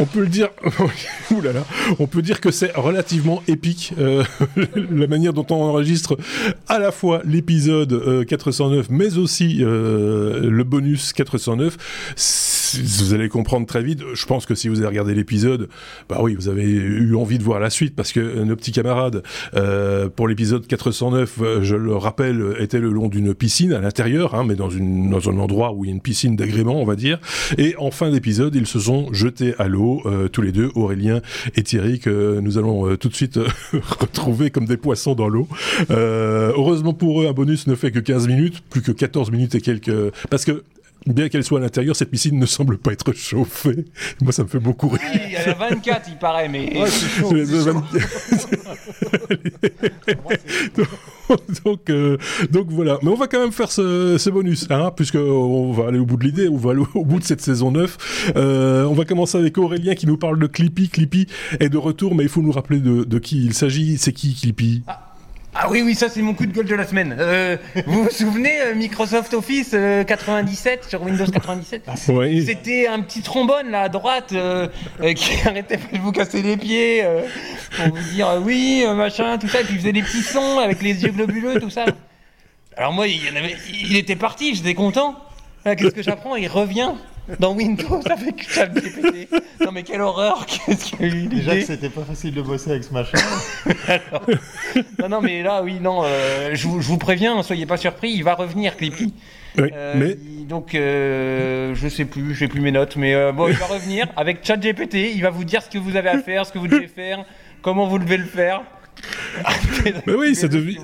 [0.00, 0.48] on peut le dire,
[1.98, 4.24] on peut dire que c'est relativement épique euh,
[4.90, 6.16] la manière dont on enregistre
[6.68, 11.76] à la fois l'épisode 409, mais aussi le bonus 409
[12.78, 14.00] vous allez comprendre très vite.
[14.14, 15.68] Je pense que si vous avez regardé l'épisode,
[16.08, 19.22] bah oui, vous avez eu envie de voir la suite parce que nos petits camarades,
[19.54, 24.34] euh, pour l'épisode 409, euh, je le rappelle, étaient le long d'une piscine à l'intérieur,
[24.34, 26.84] hein, mais dans, une, dans un endroit où il y a une piscine d'agrément, on
[26.84, 27.18] va dire.
[27.58, 31.20] Et en fin d'épisode, ils se sont jetés à l'eau, euh, tous les deux, Aurélien
[31.56, 33.38] et Thierry, que nous allons tout de suite
[33.72, 35.48] retrouver comme des poissons dans l'eau.
[35.90, 39.60] heureusement pour eux, un bonus ne fait que 15 minutes, plus que 14 minutes et
[39.60, 40.12] quelques...
[40.30, 40.62] Parce que
[41.06, 43.84] bien qu'elle soit à l'intérieur, cette piscine ne semble pas être chauffée.
[44.20, 45.00] Moi, ça me fait beaucoup rire.
[45.12, 46.72] Oui, il y a 24, il paraît, mais.
[51.64, 52.16] donc, euh,
[52.50, 52.98] donc voilà.
[53.02, 56.24] Mais on va quand même faire ce, bonus, hein, puisqu'on va aller au bout de
[56.24, 58.32] l'idée, on va aller au bout de cette saison 9.
[58.36, 60.88] Euh, on va commencer avec Aurélien qui nous parle de Clippy.
[60.88, 61.26] Clippy
[61.58, 63.98] est de retour, mais il faut nous rappeler de, qui il s'agit.
[63.98, 64.82] C'est qui Clippy?
[64.86, 65.09] Ah.
[65.54, 67.16] Ah oui, oui, ça c'est mon coup de gueule de la semaine.
[67.18, 67.56] Euh,
[67.86, 73.20] vous vous souvenez, euh, Microsoft Office 97 euh, sur Windows 97 ah, C'était un petit
[73.20, 74.32] trombone là à droite
[75.16, 77.04] qui arrêtait de vous casser les pieds
[77.76, 80.82] pour vous dire oui, machin, tout ça, et puis il faisait des petits sons avec
[80.82, 81.84] les yeux globuleux, tout ça.
[82.76, 85.16] Alors moi, il, avait, il était parti, j'étais content.
[85.64, 86.36] Qu'est-ce que j'apprends?
[86.36, 86.92] Il revient
[87.38, 89.28] dans Windows avec ChatGPT.
[89.60, 92.42] Non mais quelle horreur Qu'est-ce qu'il y a eu Déjà que c'était pas facile de
[92.42, 93.18] bosser avec ce machin.
[94.98, 98.24] non, non mais là, oui, non, euh, je, vous, préviens, ne soyez pas surpris, il
[98.24, 99.14] va revenir, Clippy.
[99.58, 100.16] Euh, mais...
[100.44, 104.44] donc, euh, je sais plus, j'ai plus mes notes, mais bon, il va revenir avec
[104.44, 106.88] ChatGPT, il va vous dire ce que vous avez à faire, ce que vous devez
[106.88, 107.24] faire,
[107.62, 108.62] comment vous devez le faire.
[110.06, 110.78] Mais oui, ça, devient,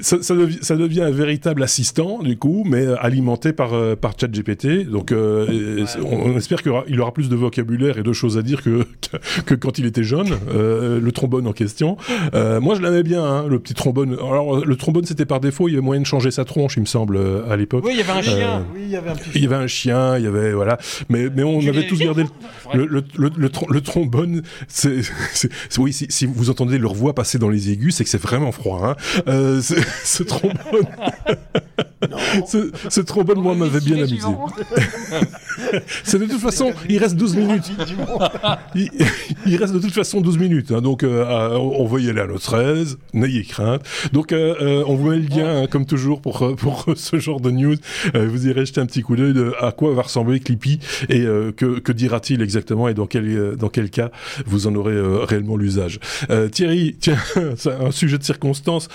[0.00, 4.88] ça, ça, devient, un véritable assistant, du coup, mais euh, alimenté par, euh, par ChatGPT.
[4.88, 8.42] Donc, euh, on, espère qu'il aura, il aura plus de vocabulaire et de choses à
[8.42, 8.86] dire que,
[9.46, 11.96] que quand il était jeune, le trombone en question.
[12.32, 14.14] moi, je l'aimais bien, hein, le petit trombone.
[14.14, 16.80] Alors, le trombone, c'était par défaut, il y avait moyen de changer sa tronche, il
[16.80, 17.84] me semble, à l'époque.
[17.84, 18.66] Oui, il y avait un chien.
[18.74, 20.78] oui, il y avait un Il y avait un chien, il y avait, voilà.
[21.08, 22.24] Mais, mais on avait tous gardé
[22.74, 24.42] le, le, le, trombone.
[24.68, 25.00] C'est,
[25.78, 28.52] oui, si, si vous entendez leur voix passer dans les aigus, c'est que c'est vraiment
[28.52, 28.80] froid.
[28.84, 28.96] Hein.
[29.28, 30.56] Euh, ce trombone,
[32.88, 34.16] ce, trombone, moi, m'avait bien amusé.
[36.04, 37.72] c'est de toute façon, il reste 12 minutes.
[38.74, 40.72] il, reste de toute façon 12 minutes.
[40.72, 40.80] Hein.
[40.80, 42.98] donc, euh, on va y aller à notre 13.
[43.14, 43.82] N'ayez crainte.
[44.12, 47.50] Donc, euh, on vous met le lien, hein, comme toujours, pour, pour ce genre de
[47.50, 47.76] news.
[48.14, 50.78] vous irez jeter un petit coup d'œil à quoi va ressembler Clippy
[51.08, 51.22] et
[51.56, 54.10] que, que dira-t-il exactement et dans quel, dans quel cas
[54.46, 56.00] vous en aurez réellement l'usage.
[56.52, 57.18] Thierry, tiens,
[57.66, 58.88] un sujet de circonstance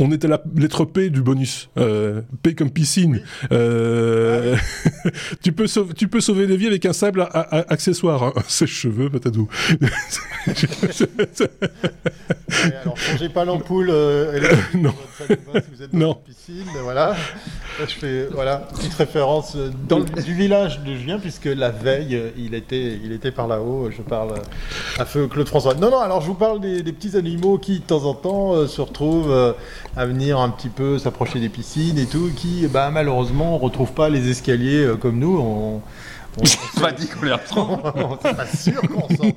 [0.00, 1.68] on était la lettre P du bonus.
[1.78, 3.22] Euh, P comme piscine.
[3.52, 4.56] Euh,
[5.42, 8.22] tu, peux sauver, tu peux sauver des vies avec un sable accessoire.
[8.22, 8.32] Hein.
[8.48, 9.48] Ses cheveux, peut-être où.
[12.82, 13.90] alors, changez pas l'ampoule.
[13.90, 14.40] Euh,
[14.74, 14.94] non.
[15.16, 15.24] si
[15.72, 17.16] vous êtes dans Une piscine, voilà.
[17.80, 19.56] Je fais voilà, petite référence
[19.88, 23.90] dans du village de Julien, puisque la veille, il était, il était par là-haut.
[23.90, 24.34] Je parle
[24.98, 25.74] à feu Claude François.
[25.74, 28.80] Non, non, alors je vous parle des, petits animaux qui, de temps en temps, se
[28.80, 29.54] retrouvent
[29.96, 33.92] à venir un petit peu s'approcher des piscines et tout, qui bah, malheureusement ne retrouvent
[33.92, 35.80] pas les escaliers euh, comme nous.
[36.38, 37.78] On, pas dit qu'on les retrouve.
[38.22, 39.32] C'est pas sûr qu'on s'en.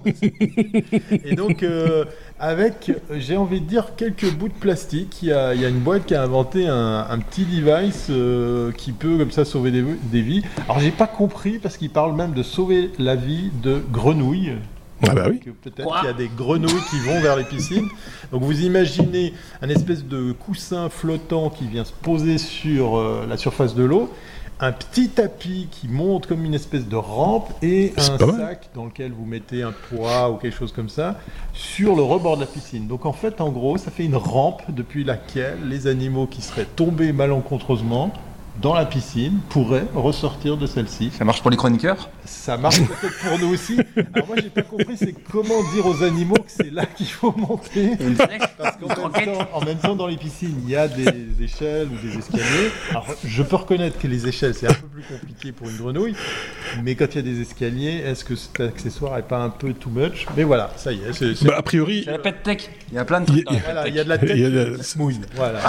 [1.25, 2.05] Et donc, euh,
[2.39, 6.15] avec, j'ai envie de dire, quelques bouts de plastique, il y a, une boîte qui
[6.15, 10.43] a inventé un, petit device euh, qui peut comme ça sauver des, des vies.
[10.65, 14.53] Alors, j'ai pas compris parce qu'il parle même de sauver la vie de grenouilles.
[15.03, 15.39] Ah bah oui.
[15.61, 17.87] Peut-être qu'il y a des grenouilles qui vont vers les piscines.
[18.31, 23.37] Donc vous imaginez un espèce de coussin flottant qui vient se poser sur euh, la
[23.37, 24.11] surface de l'eau,
[24.59, 29.11] un petit tapis qui monte comme une espèce de rampe et un sac dans lequel
[29.11, 31.19] vous mettez un poids ou quelque chose comme ça
[31.53, 32.87] sur le rebord de la piscine.
[32.87, 36.67] Donc en fait, en gros, ça fait une rampe depuis laquelle les animaux qui seraient
[36.75, 38.11] tombés malencontreusement
[38.61, 41.11] dans la piscine pourrait ressortir de celle-ci.
[41.17, 42.09] Ça marche pour les chroniqueurs?
[42.25, 43.77] Ça marche peut-être pour nous aussi.
[44.13, 47.33] Alors moi j'ai pas compris c'est comment dire aux animaux que c'est là qu'il faut
[47.37, 47.91] monter?
[48.57, 51.87] Parce qu'en même, temps, en même temps dans les piscines il y a des échelles
[51.87, 52.71] ou des escaliers.
[52.89, 56.15] Alors je peux reconnaître que les échelles c'est un peu plus compliqué pour une grenouille,
[56.83, 59.73] mais quand il y a des escaliers, est-ce que cet accessoire est pas un peu
[59.73, 60.25] too much?
[60.35, 61.45] Mais voilà, ça y est.
[61.45, 62.69] Bah, a priori, c'est la pet tech.
[62.91, 63.45] Il y a plein de trucs.
[63.49, 65.19] Il y, a, de la tech qui se mouille.
[65.35, 65.59] Voilà.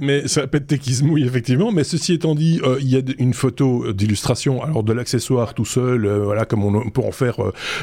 [0.00, 2.88] mais c'est la pet tech qui se mouille effectivement, mais ceci étant étant dit, il
[2.88, 7.12] y a une photo d'illustration, alors de l'accessoire tout seul, voilà, comme on peut en
[7.12, 7.36] faire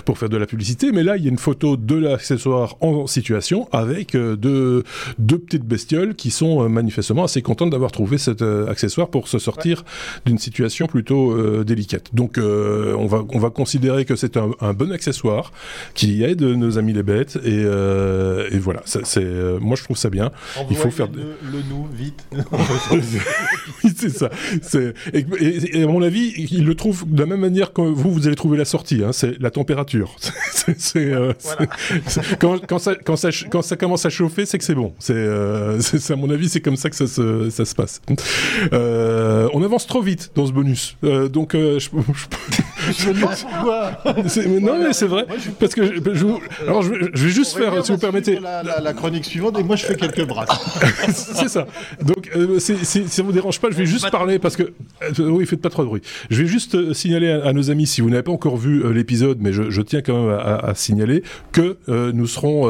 [0.05, 3.07] pour faire de la publicité, mais là, il y a une photo de l'accessoire en
[3.07, 4.83] situation avec deux,
[5.19, 9.83] deux petites bestioles qui sont manifestement assez contentes d'avoir trouvé cet accessoire pour se sortir
[10.25, 12.13] d'une situation plutôt délicate.
[12.13, 15.51] Donc, on va on va considérer que c'est un, un, bon accessoire
[15.93, 18.81] qui aide nos amis les bêtes et, euh, et voilà.
[18.85, 20.31] C'est, euh, moi je trouve ça bien.
[20.69, 22.25] Il faut faire le, le nous vite.
[22.91, 24.29] oui, c'est ça.
[24.61, 28.27] C'est, et, à mon avis, il le trouve de la même manière que vous, vous
[28.27, 29.03] allez trouver la sortie.
[29.03, 30.15] Hein, c'est la température.
[30.77, 31.33] c'est, euh,
[32.39, 34.93] quand, quand, ça, quand, ça, quand ça commence à chauffer, c'est que c'est bon.
[34.99, 38.01] C'est, euh, c'est, à mon avis, c'est comme ça que ça se, ça se passe.
[38.73, 40.97] Euh, on avance trop vite dans ce bonus.
[41.31, 41.89] donc, je, je,
[42.91, 45.25] je, non, mais c'est vrai.
[45.59, 46.25] parce que je,
[46.63, 48.39] alors je, vais juste faire, si vous permettez.
[48.39, 50.49] La, chronique suivante, et moi je fais quelques brasses.
[51.13, 51.67] c'est ça.
[52.01, 54.63] Donc, euh, si ça vous dérange pas, je vais juste parler parce que.
[54.63, 56.01] Euh, oui, faites pas trop de bruit.
[56.29, 59.37] Je vais juste euh, signaler à, nos amis, si vous n'avez pas encore vu l'épisode,
[59.41, 62.67] mais je, tiens quand même à, signaler que nous, serons,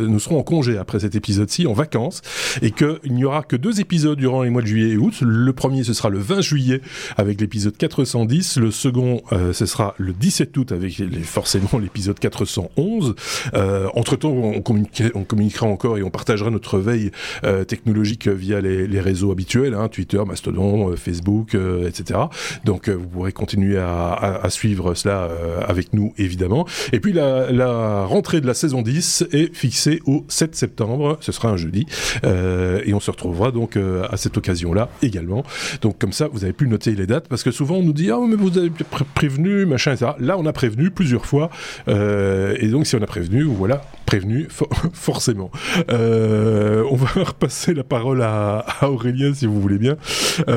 [0.00, 2.22] nous serons en congé après cet épisode-ci, en vacances,
[2.62, 5.14] et qu'il n'y aura que deux épisodes durant les mois de juillet et août.
[5.20, 6.80] Le premier, ce sera le 20 juillet
[7.16, 8.58] avec l'épisode 410.
[8.58, 9.22] Le second,
[9.52, 13.14] ce sera le 17 août avec forcément l'épisode 411.
[13.54, 17.10] Euh, entre temps, on, communiquera encore et on partagera notre veille
[17.44, 22.20] euh, technologique via les, les, réseaux habituels, hein, Twitter, Mastodon, euh, Facebook, euh, etc.
[22.64, 25.28] Donc vous pourrez continuer à, suivre cela
[25.66, 26.66] avec nous, évidemment.
[26.92, 31.18] Et puis la, rentrée de la saison 10 est fixée au 7 septembre.
[31.20, 31.86] Ce sera un jeudi.
[32.24, 35.44] et on se retrouvera donc à cette occasion-là également.
[35.82, 38.10] Donc comme ça, vous avez pu noter les dates parce que souvent on nous dit
[38.10, 38.70] ah mais vous avez
[39.14, 40.12] prévenu machin etc.
[40.18, 41.50] Là on a prévenu plusieurs fois
[41.88, 44.46] et donc si on a prévenu voilà prévenu,
[44.94, 45.50] forcément.
[45.90, 49.96] Euh, on va repasser la parole à, Aurélien, si vous voulez bien.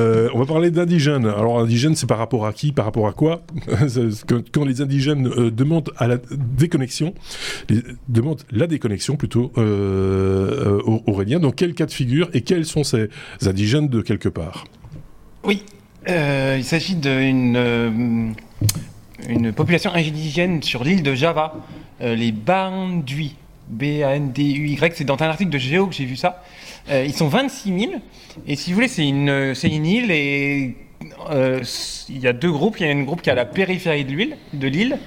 [0.00, 1.26] Euh, on va parler d'indigènes.
[1.26, 3.42] Alors, indigènes, c'est par rapport à qui Par rapport à quoi
[4.52, 7.14] Quand les indigènes euh, demandent à la déconnexion,
[8.08, 13.08] demandent la déconnexion plutôt, Aurélien, dans quel cas de figure et quels sont ces
[13.44, 14.64] indigènes de quelque part?
[15.44, 15.62] Oui,
[16.06, 18.34] il s'agit d'une
[19.28, 21.54] une population indigène sur l'île de Java.
[22.00, 23.36] Euh, les Banduy,
[23.70, 26.42] B-A-N-D-U-Y, c'est dans un article de Géo que j'ai vu ça.
[26.90, 27.92] Euh, ils sont 26 000,
[28.46, 30.76] et si vous voulez, c'est une, c'est une île, et
[31.30, 31.62] euh,
[32.08, 32.80] il y a deux groupes.
[32.80, 34.98] Il y a un groupe qui est à la périphérie de l'île, de l'île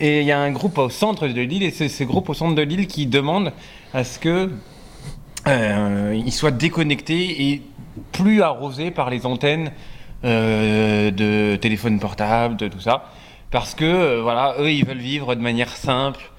[0.00, 2.34] et il y a un groupe au centre de l'île, et c'est ce groupe au
[2.34, 3.52] centre de l'île qui demande
[3.92, 4.50] à ce que
[5.46, 7.62] il soit déconnecté et
[8.12, 9.72] plus arrosé par les antennes
[10.22, 13.10] de téléphone portable, de tout ça.
[13.50, 16.37] Parce que, voilà, eux, ils veulent vivre de manière simple, euh,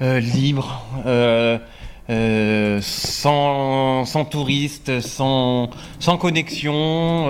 [0.00, 1.58] libre, euh,
[2.08, 7.28] euh, sans, sans touristes, sans, sans connexion.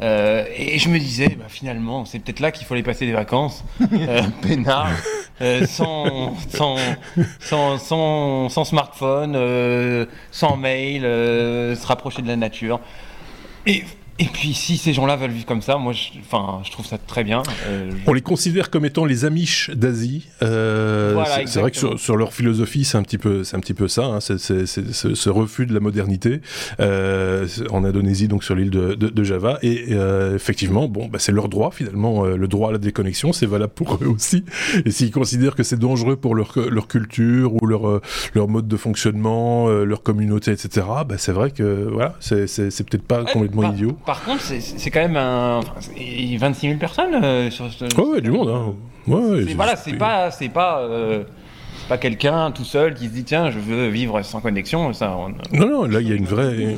[0.00, 3.64] et je me disais, bah, finalement, c'est peut-être là qu'il faut aller passer des vacances,
[4.42, 4.90] peinard,
[5.66, 6.76] sans, sans,
[7.40, 12.80] sans, sans, sans, smartphone, sans mail, se rapprocher de la nature.
[13.66, 13.84] Et
[14.18, 16.98] et puis, si ces gens-là veulent vivre comme ça, moi, je, enfin, je trouve ça
[16.98, 17.42] très bien.
[17.66, 20.28] Euh, On les considère comme étant les Amish d'Asie.
[20.42, 23.88] Euh, c'est vrai que sur, leur philosophie, c'est un petit peu, c'est un petit peu
[23.88, 24.04] ça.
[24.04, 26.40] Hein, c'est ce refus de la modernité
[26.78, 29.58] euh, en Indonésie, donc sur l'île de, de, de, Java.
[29.62, 32.24] Et euh, effectivement, bon, bah, c'est leur droit finalement.
[32.24, 34.44] Euh, le droit à la déconnexion, c'est valable pour eux aussi.
[34.84, 38.00] Et s'ils considèrent que c'est dangereux pour leur, leur culture ou leur,
[38.34, 42.46] leur mode de fonctionnement, leur communauté, etc., bah, c'est vrai que voilà, c'est
[42.84, 43.98] peut-être pas complètement idiot.
[44.06, 45.58] Par contre, c'est quand même un.
[45.58, 45.80] Enfin,
[46.38, 47.86] 26 000 personnes euh, sur ce.
[47.96, 48.74] Oh, ouais, du monde, hein.
[49.06, 50.30] Ouais, voilà, c'est pas.
[50.30, 51.24] C'est pas euh,
[51.88, 55.16] pas quelqu'un tout seul qui se dit tiens je veux vivre sans connexion ça
[55.52, 56.76] non non là il y a une vraie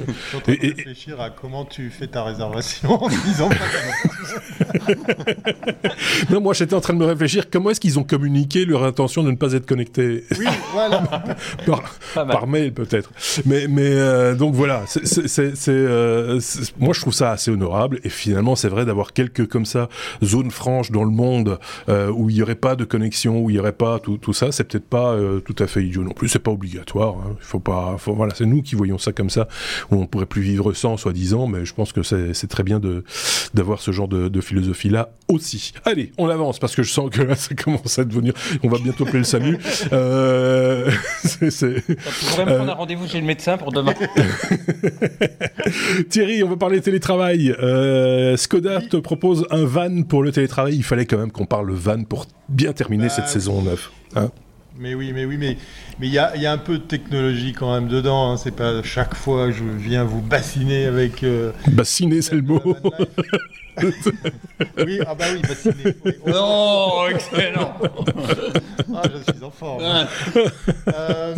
[0.49, 3.49] et, et, réfléchir à comment tu fais ta réservation en disant
[6.31, 9.23] non moi j'étais en train de me réfléchir comment est-ce qu'ils ont communiqué leur intention
[9.23, 10.25] de ne pas être connectés?
[10.39, 11.03] Oui voilà.
[12.15, 13.11] Par, mail peut-être.
[13.45, 14.85] Mais mais euh, donc voilà
[15.69, 16.41] euh,
[16.79, 19.89] moi je trouve ça assez honorable et finalement c'est vrai d'avoir quelques comme ça
[20.23, 21.59] zones franches dans le monde
[21.89, 24.33] euh, où il n'y aurait pas de connexion où il n'y aurait pas tout, tout
[24.33, 26.29] ça c'est peut-être pas euh, tout à fait idiot non plus.
[26.29, 27.15] C'est pas obligatoire.
[27.19, 27.37] Hein.
[27.39, 27.97] Il faut pas.
[28.07, 29.49] voilà, c'est nous qui voyons ça comme ça,
[29.91, 31.47] où on pourrait plus vivre sans, soi-disant.
[31.47, 33.05] Mais je pense que c'est très bien de
[33.55, 35.73] d'avoir ce genre de, philosophie là aussi.
[35.85, 38.35] Allez, on avance parce que je sens que là, ça commence à devenir.
[38.63, 39.59] On va bientôt appeler le SAMU.
[39.93, 40.91] Euh,
[41.25, 41.83] c'est.
[42.35, 43.95] prendre un rendez-vous chez le médecin pour demain.
[46.11, 47.55] Thierry, on va parler télétravail.
[47.63, 50.75] Euh, Skoda te propose un van pour le télétravail.
[50.75, 53.91] Il fallait quand même qu'on parle van pour bien terminer bah cette saison 9.
[54.17, 54.31] Hein
[54.79, 55.57] Mais oui, mais oui, mais
[55.99, 58.33] mais il y a, y a, un peu de technologie quand même dedans.
[58.33, 58.37] Hein.
[58.37, 61.23] C'est pas chaque fois que je viens vous bassiner avec.
[61.23, 62.61] Euh, bassiner, c'est le mot.
[64.79, 65.95] oui, ah bah oui, bassiner.
[66.27, 67.75] Non, excellent.
[68.95, 69.83] ah, je suis en forme.
[70.89, 71.35] euh,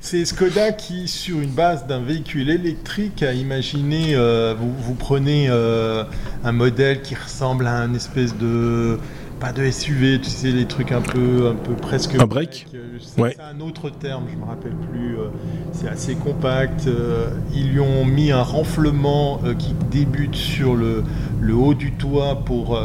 [0.00, 4.14] c'est Skoda qui, sur une base d'un véhicule électrique, a imaginé.
[4.14, 6.04] Euh, vous, vous, prenez euh,
[6.42, 8.98] un modèle qui ressemble à un espèce de
[9.40, 12.14] pas de SUV, tu sais, les trucs un peu, un peu presque.
[12.14, 12.66] Un break.
[13.00, 15.18] C'est un autre terme, je me rappelle plus.
[15.18, 15.28] Euh,
[15.72, 16.86] c'est assez compact.
[16.86, 21.02] Euh, ils lui ont mis un renflement euh, qui débute sur le,
[21.40, 22.78] le, haut du toit pour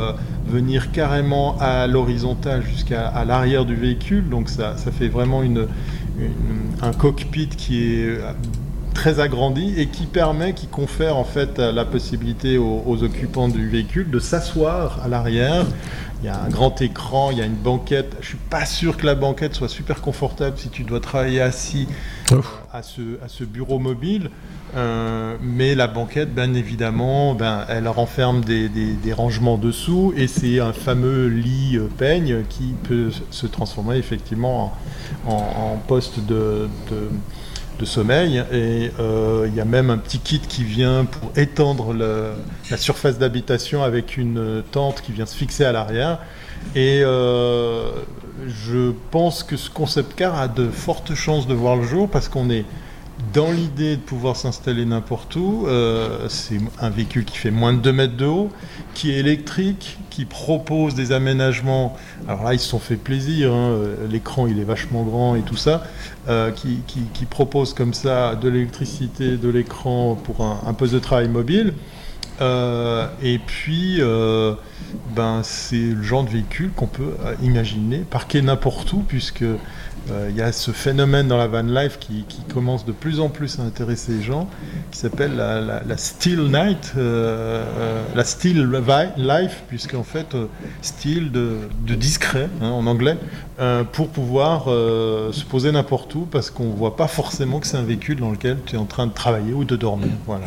[0.47, 4.29] venir carrément à l'horizontale jusqu'à l'arrière du véhicule.
[4.29, 5.67] Donc ça, ça fait vraiment une,
[6.81, 8.19] un cockpit qui est
[8.95, 13.69] très agrandi et qui permet, qui confère en fait la possibilité aux, aux occupants du
[13.69, 15.65] véhicule de s'asseoir à l'arrière
[16.25, 18.15] il y a un grand écran, il y a une banquette.
[18.21, 21.87] Je suis pas sûr que la banquette soit super confortable si tu dois travailler assis
[22.31, 22.41] euh,
[22.73, 24.31] à, ce, à ce bureau mobile.
[24.75, 30.59] Euh, mais la banquette, bien évidemment, ben, elle renferme des, des, rangements dessous et c'est
[30.59, 34.73] un fameux lit euh, peigne qui peut se transformer effectivement
[35.27, 37.09] en, en poste de, de
[37.79, 38.43] de sommeil.
[38.51, 43.17] Et euh, il y a même un petit kit qui vient pour étendre la surface
[43.17, 46.19] d'habitation avec une tente qui vient se fixer à l'arrière.
[46.73, 47.89] Et euh,
[48.47, 52.27] je pense que ce concept car a de fortes chances de voir le jour parce
[52.27, 52.65] qu'on est
[53.35, 57.79] dans l'idée de pouvoir s'installer n'importe où, euh, c'est un véhicule qui fait moins de
[57.79, 58.49] 2 mètres de haut,
[58.93, 61.97] qui est électrique, qui propose des aménagements.
[62.29, 63.77] Alors là, ils se sont fait plaisir, hein,
[64.09, 65.83] l'écran il est vachement grand et tout ça,
[66.29, 71.73] euh, qui, propose comme ça de l'électricité, de l'écran pour un, poste de travail mobile.
[72.39, 73.99] Euh, et puis,
[75.13, 79.43] ben, c'est le genre de véhicule qu'on peut imaginer parquer n'importe où, puisque
[80.29, 83.59] il y a ce phénomène dans la van life qui, commence de plus en plus
[83.59, 84.47] à intéresser les gens,
[84.91, 88.69] qui s'appelle la, la, Still Night, euh, euh, la Still
[89.17, 90.35] Life, puisqu'en fait,
[90.81, 93.17] style de, discret hein, en anglais,
[93.93, 97.83] pour pouvoir se poser n'importe où, parce qu'on ne voit pas forcément que c'est un
[97.83, 100.11] véhicule dans lequel tu es en train de travailler ou de dormir.
[100.25, 100.45] Voilà.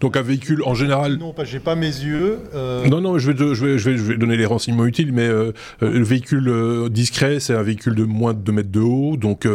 [0.00, 1.16] Donc un véhicule en général.
[1.16, 2.38] Non, pas, j'ai pas mes yeux.
[2.54, 2.86] Euh.
[2.86, 5.52] Non, non, je vais, je vais, je vais, donner les renseignements utiles, mais euh,
[5.82, 9.48] euh, le véhicule discret, c'est un véhicule de moins de 2 mètres de haut, donc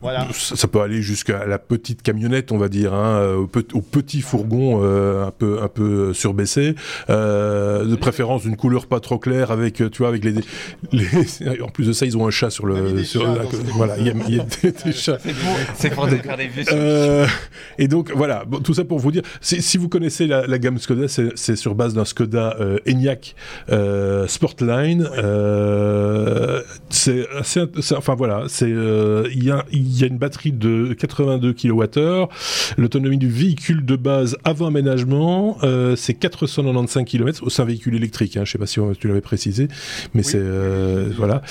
[0.00, 0.26] voilà.
[0.32, 5.30] ça, peut aller jusqu'à la petite camionnette, on va dire, hein, au, petit fourgon un
[5.30, 6.74] peu, un peu surbaissé,
[7.08, 10.34] de préférence d'une couleur pas trop claire, avec, tu vois, avec les,
[10.92, 13.42] les, en plus de ça, ils ont un chat sur le, sur la,
[13.74, 15.18] voilà, il y a, y a des, chats.
[15.74, 16.64] C'est pour, faire des vieux.
[17.78, 19.22] et donc voilà, bon, tout ça pour vous dire
[19.60, 23.34] si, vous connaissez la, gamme Skoda, c'est sur base d'un Skoda euh, ENIAC
[23.70, 25.08] euh, Sportline.
[25.16, 27.26] Euh, c'est
[27.96, 32.28] enfin voilà, c'est il y a, y, a une batterie de 82 kWh.
[32.78, 35.58] L'autonomie du véhicule de base avant aménagement,
[35.96, 37.50] c'est 495 km.
[37.50, 38.36] C'est un véhicule électrique.
[38.36, 39.68] Hein, je sais pas si tu l'avais précisé,
[40.14, 40.42] mais c'est
[41.16, 41.42] voilà.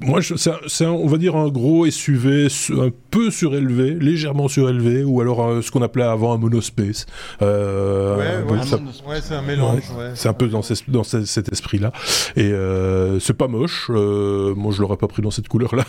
[0.00, 5.62] moi, c'est on va dire un gros SUV un peu surélevé, légèrement surélevé, ou alors
[5.62, 7.06] ce qu'on appelait avant un monospace.
[7.42, 9.82] Euh, ouais, c'est un mélange.
[10.14, 11.92] c'est un peu dans, dans cet esprit-là.
[12.36, 13.90] Et euh, c'est pas moche.
[13.90, 15.84] Euh, moi, je l'aurais pas pris dans cette couleur-là.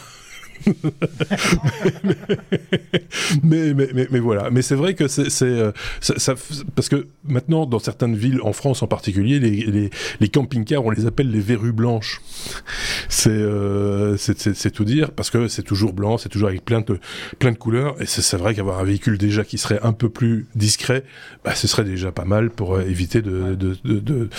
[3.43, 4.49] Mais, mais, mais, mais, voilà.
[4.51, 6.35] Mais c'est vrai que c'est, euh, ça,
[6.75, 9.89] parce que maintenant, dans certaines villes, en France en particulier, les, les,
[10.19, 12.21] les camping-cars, on les appelle les verrues blanches.
[13.07, 16.99] C'est, euh, c'est, tout dire parce que c'est toujours blanc, c'est toujours avec plein de,
[17.39, 18.01] plein de couleurs.
[18.01, 21.03] Et c'est, vrai qu'avoir un véhicule déjà qui serait un peu plus discret,
[21.43, 24.29] bah, ce serait déjà pas mal pour euh, éviter de, de, de,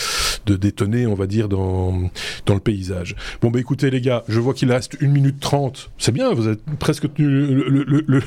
[0.47, 2.11] de, détonner, on va dire, dans,
[2.47, 3.17] dans le paysage.
[3.41, 6.49] Bon, bah écoutez, les gars, je vois qu'il reste une minute trente c'est bien, vous
[6.49, 8.23] avez presque tenu le,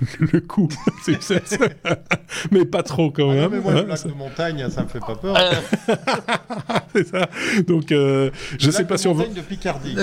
[0.48, 0.68] coup.
[2.50, 3.38] mais pas trop quand même.
[3.38, 5.36] Ah non, mais moi, hein, le lac de montagne, ça me fait pas peur.
[6.94, 7.28] c'est ça.
[7.66, 9.24] Donc, euh, je sais pas si on va.
[9.26, 9.96] de Picardie.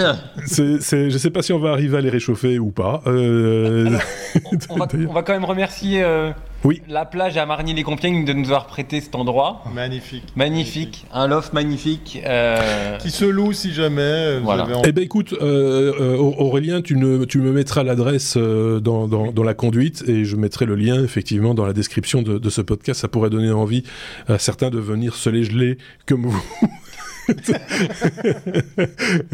[0.46, 3.02] c'est, c'est, je sais pas si on va arriver à les réchauffer ou pas.
[3.08, 3.98] Euh...
[4.70, 6.04] on, va, on, va, quand même remercier.
[6.04, 6.32] Euh,
[6.64, 6.82] oui.
[6.90, 9.64] La plage à Margny-les-Compiègnes de nous avoir prêté cet endroit.
[9.74, 10.24] Magnifique.
[10.36, 11.06] Magnifique.
[11.14, 12.22] Un loft magnifique.
[12.26, 14.40] Euh, Qui se loue si jamais.
[14.40, 14.68] Voilà.
[14.86, 19.54] Eh ben écoute, euh, Aurélien, tu, ne, tu me mettras l'adresse dans, dans, dans, la
[19.54, 23.02] conduite et je mettrai le lien effectivement dans la description de, de ce podcast.
[23.02, 23.84] Ça pourrait donner envie
[24.28, 26.44] à certains de venir se les geler comme vous.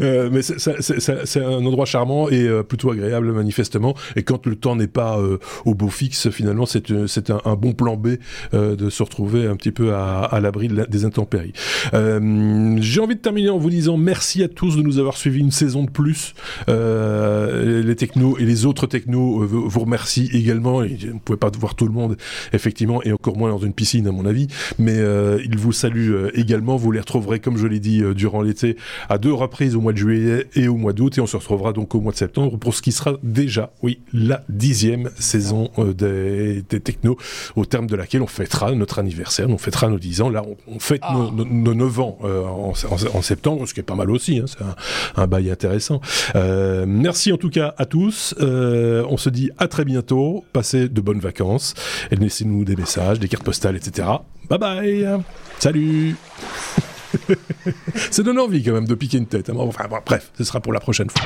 [0.00, 3.94] Euh, mais c'est un endroit charmant et euh, plutôt agréable manifestement.
[4.16, 7.96] Et quand le temps n'est pas euh, au beau fixe, finalement, c'est un, bon plan
[7.96, 8.16] B
[8.52, 11.52] de se retrouver un petit peu à, l'abri des intempéries.
[11.92, 15.50] J'ai envie de terminer en vous disant merci à tous de nous avoir suivis une
[15.50, 16.34] saison de plus.
[16.68, 20.82] les technos et les autres technos vous remercient également.
[20.82, 22.16] Vous ne pouvez pas voir tout le monde,
[22.52, 24.48] effectivement, et encore moins dans une piscine, à mon avis.
[24.78, 24.98] Mais
[25.44, 26.76] ils vous saluent également.
[26.76, 28.76] Vous les retrouverez, comme je l'ai dit, durant l'été
[29.08, 31.18] à deux reprises au mois de juillet et au mois d'août.
[31.18, 34.00] Et on se retrouvera donc au mois de septembre pour ce qui sera déjà, oui,
[34.12, 37.18] la dixième saison euh, des, des technos,
[37.56, 40.30] au terme de laquelle on fêtera notre anniversaire, on fêtera nos dix ans.
[40.30, 41.14] Là, on, fête ah.
[41.14, 44.38] nos, nos, 9 ans euh, en, septembre, ce qui est pas mal aussi.
[44.38, 46.00] Hein, c'est un, bail intéressant.
[46.36, 48.34] Euh, merci en tout cas à tous.
[48.40, 50.44] on se dit à très bientôt.
[50.52, 51.74] Passez de bonnes vacances.
[52.10, 54.08] Et laissez-nous des messages, des cartes postales, etc.
[54.48, 55.20] Bye bye.
[55.58, 56.16] Salut.
[58.10, 59.50] Ça donne envie quand même de piquer une tête.
[59.50, 59.54] Hein.
[59.56, 61.22] Enfin, bref, ce sera pour la prochaine fois.